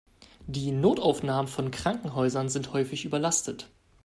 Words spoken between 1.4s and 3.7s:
von Krankenhäusern sind häufig überlastet.